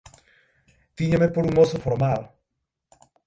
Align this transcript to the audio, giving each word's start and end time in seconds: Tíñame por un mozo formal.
Tíñame 0.97 1.27
por 1.33 1.43
un 1.47 1.53
mozo 1.57 1.77
formal. 1.85 2.21